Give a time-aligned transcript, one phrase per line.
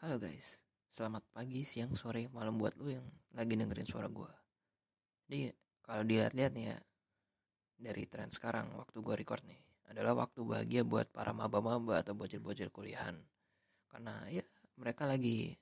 [0.00, 3.04] Halo guys, selamat pagi, siang, sore, malam buat lu yang
[3.36, 4.32] lagi dengerin suara gue.
[5.28, 5.52] Jadi
[5.84, 6.78] kalau dilihat-lihat nih ya,
[7.76, 9.60] dari tren sekarang waktu gue record nih,
[9.92, 13.12] adalah waktu bahagia buat para maba-maba atau bocil-bocil kuliahan.
[13.92, 14.40] Karena ya
[14.80, 15.52] mereka lagi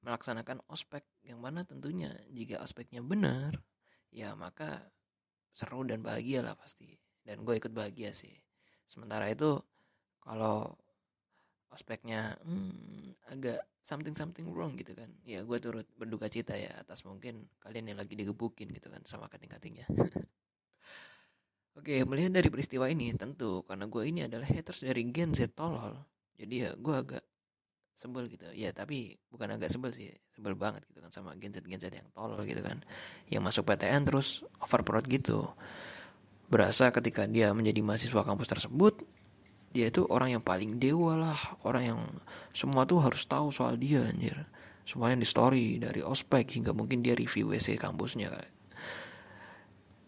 [0.00, 3.52] melaksanakan ospek yang mana tentunya jika ospeknya benar,
[4.08, 4.80] ya maka
[5.52, 6.88] seru dan bahagia lah pasti.
[7.20, 8.32] Dan gue ikut bahagia sih.
[8.88, 9.60] Sementara itu
[10.24, 10.72] kalau
[11.74, 17.04] ospeknya hmm, agak something something wrong gitu kan ya gue turut berduka cita ya atas
[17.04, 19.84] mungkin kalian yang lagi digebukin gitu kan sama kating-katingnya
[21.74, 25.98] Oke, melihat dari peristiwa ini tentu karena gue ini adalah haters dari Gen Z tolol.
[26.38, 27.24] Jadi ya gue agak
[27.98, 28.46] sebel gitu.
[28.54, 31.90] Ya tapi bukan agak sebel sih, sebel banget gitu kan sama Gen Z Gen Z
[31.90, 32.78] yang tolol gitu kan.
[33.26, 35.50] Yang masuk PTN terus overproud gitu.
[36.46, 39.02] Berasa ketika dia menjadi mahasiswa kampus tersebut,
[39.74, 41.38] dia itu orang yang paling dewa lah.
[41.66, 42.00] Orang yang
[42.54, 44.38] semua tuh harus tahu soal dia anjir.
[44.86, 48.46] Semuanya di story dari ospek hingga mungkin dia review WC kampusnya kan.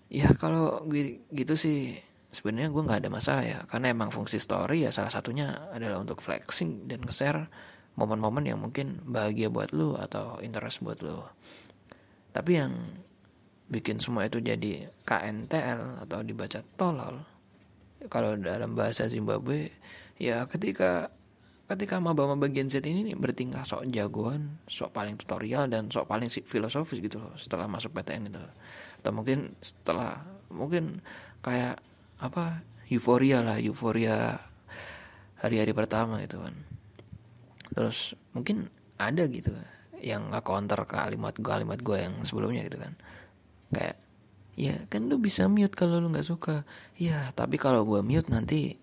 [0.07, 0.87] Ya kalau
[1.35, 1.99] gitu sih.
[2.27, 3.59] Sebenarnya gue nggak ada masalah ya.
[3.67, 7.51] Karena emang fungsi story ya salah satunya adalah untuk flexing dan nge-share
[7.99, 11.27] momen-momen yang mungkin bahagia buat lu atau interest buat lu.
[12.31, 12.77] Tapi yang
[13.67, 17.36] bikin semua itu jadi KNTL atau dibaca tolol
[18.13, 19.73] kalau dalam bahasa Zimbabwe
[20.17, 21.11] ya ketika
[21.67, 26.31] ketika maba-maba Gen Z ini nih bertingkah sok jagoan, sok paling tutorial dan sok paling
[26.31, 28.39] filosofis gitu loh setelah masuk PTN itu.
[29.03, 31.03] Atau mungkin setelah mungkin
[31.43, 31.83] kayak
[32.23, 34.39] apa euforia lah, euforia
[35.43, 36.55] hari-hari pertama itu kan.
[37.75, 39.51] Terus mungkin ada gitu
[39.99, 42.95] yang nggak counter kalimat gue kalimat gue yang sebelumnya gitu kan.
[43.75, 43.99] Kayak
[44.57, 46.65] ya kan lu bisa mute kalau lu nggak suka.
[46.97, 48.81] Ya tapi kalau gue mute nanti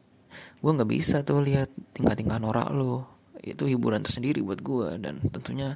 [0.62, 3.02] gue nggak bisa tuh lihat tingkah-tingkah norak lu.
[3.44, 5.76] Itu hiburan tersendiri buat gue dan tentunya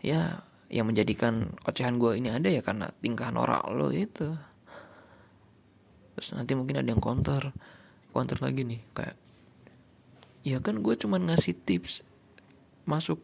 [0.00, 4.32] ya yang menjadikan ocehan gue ini ada ya karena tingkah norak lo itu.
[6.16, 7.52] Terus nanti mungkin ada yang counter
[8.10, 9.16] counter lagi nih kayak
[10.46, 12.02] ya kan gue cuman ngasih tips
[12.88, 13.20] masuk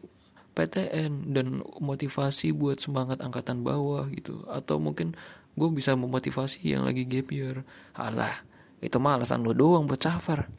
[0.51, 4.43] PTN dan motivasi buat semangat angkatan bawah gitu.
[4.51, 5.15] Atau mungkin
[5.57, 7.61] gue bisa memotivasi yang lagi gap year.
[7.97, 8.45] Alah
[8.81, 10.49] itu mah alasan lo doang buat safar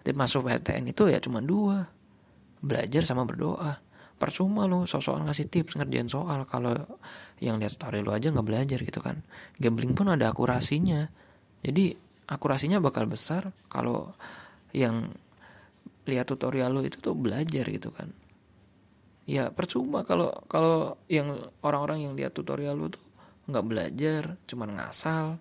[0.00, 1.84] tapi masuk PTN itu ya cuma dua.
[2.60, 3.80] Belajar sama berdoa.
[4.16, 6.44] Percuma lo soal ngasih tips ngerjain soal.
[6.48, 6.72] Kalau
[7.40, 9.20] yang lihat story lo aja nggak belajar gitu kan.
[9.60, 11.08] Gambling pun ada akurasinya.
[11.60, 11.92] Jadi
[12.32, 14.12] akurasinya bakal besar kalau
[14.72, 15.12] yang
[16.08, 18.08] lihat tutorial lo itu tuh belajar gitu kan.
[19.28, 23.04] Ya percuma kalau kalau yang orang-orang yang lihat tutorial lo tuh
[23.50, 25.36] nggak belajar cuman ngasal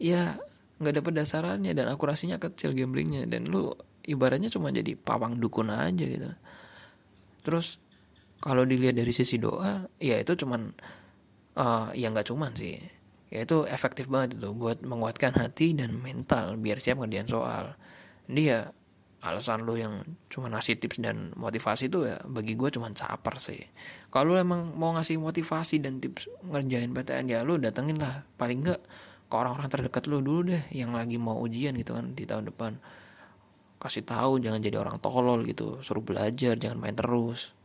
[0.00, 0.36] ya
[0.80, 3.28] nggak dapet dasarannya dan akurasinya kecil gamblingnya.
[3.30, 3.70] Dan lu
[4.04, 6.30] ibaratnya cuma jadi pawang dukun aja gitu.
[7.44, 7.78] Terus
[8.42, 10.72] kalau dilihat dari sisi doa ya itu cuman
[11.56, 12.80] uh, ya nggak cuman sih.
[13.32, 17.74] Ya itu efektif banget itu buat menguatkan hati dan mental biar siap ngerjain soal.
[18.30, 18.70] Dia
[19.24, 23.56] alasan lo yang cuma ngasih tips dan motivasi itu ya bagi gue cuma caper sih.
[24.12, 28.20] Kalau emang mau ngasih motivasi dan tips ngerjain PTN ya lo datengin lah.
[28.36, 28.84] Paling enggak
[29.24, 32.76] ke orang-orang terdekat lo dulu deh yang lagi mau ujian gitu kan di tahun depan.
[33.80, 37.56] Kasih tahu jangan jadi orang tolol gitu suruh belajar jangan main terus.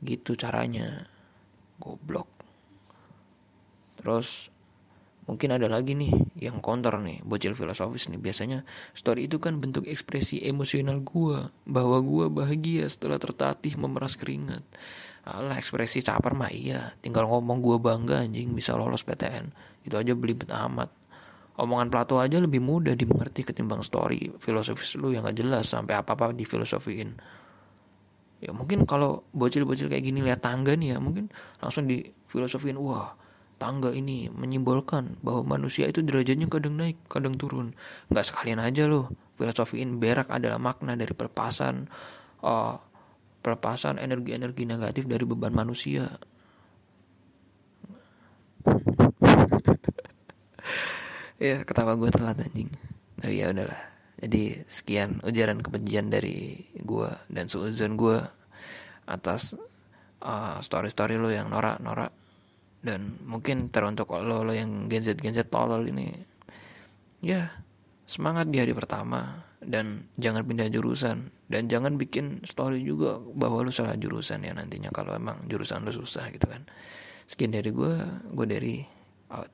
[0.00, 1.04] Gitu caranya.
[1.76, 2.30] Goblok.
[4.00, 4.53] Terus
[5.24, 8.20] Mungkin ada lagi nih yang counter nih, bocil filosofis nih.
[8.20, 8.60] Biasanya
[8.92, 14.60] story itu kan bentuk ekspresi emosional gua bahwa gua bahagia setelah tertatih memeras keringat.
[15.24, 19.48] Alah ekspresi caper mah iya, tinggal ngomong gua bangga anjing bisa lolos PTN.
[19.88, 20.92] Itu aja belibet amat.
[21.54, 26.34] Omongan Plato aja lebih mudah dimengerti ketimbang story filosofis lu yang gak jelas sampai apa-apa
[26.34, 27.14] difilosofiin.
[28.42, 31.30] Ya mungkin kalau bocil-bocil kayak gini lihat tangga nih ya, mungkin
[31.62, 33.16] langsung difilosofiin, wah
[33.56, 37.74] tangga ini menyimbolkan bahwa manusia itu derajatnya kadang naik, kadang turun.
[38.10, 39.08] Nggak sekalian aja loh.
[39.34, 41.88] Filosofiin berak adalah makna dari pelepasan
[42.44, 42.78] uh,
[43.44, 46.08] pelepasan energi-energi negatif dari beban manusia.
[51.44, 52.72] ya ketawa gue telat anjing.
[53.24, 53.92] Oh ya udahlah.
[54.24, 58.16] Jadi sekian ujaran kebencian dari gue dan seuzon gue
[59.04, 59.52] atas
[60.24, 62.23] uh, story-story lo yang norak-norak
[62.84, 66.12] dan mungkin teruntuk lo lo yang Gen Z Gen Z tolol ini.
[67.24, 67.48] Ya
[68.04, 69.40] semangat di hari pertama.
[69.64, 71.32] Dan jangan pindah jurusan.
[71.48, 75.92] Dan jangan bikin story juga bahwa lo salah jurusan ya nantinya kalau emang jurusan lo
[75.96, 76.68] susah gitu kan.
[77.24, 77.94] Sekian dari gue
[78.36, 78.74] gue dari
[79.32, 79.48] out